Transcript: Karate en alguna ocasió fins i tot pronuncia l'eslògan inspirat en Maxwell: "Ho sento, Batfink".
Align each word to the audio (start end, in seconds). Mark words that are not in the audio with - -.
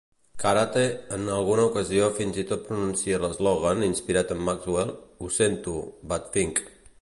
Karate 0.43 0.85
en 1.17 1.27
alguna 1.33 1.65
ocasió 1.67 2.07
fins 2.19 2.39
i 2.43 2.45
tot 2.53 2.65
pronuncia 2.69 3.19
l'eslògan 3.25 3.85
inspirat 3.89 4.35
en 4.37 4.43
Maxwell: 4.49 4.95
"Ho 5.21 5.31
sento, 5.37 5.77
Batfink". 6.15 6.65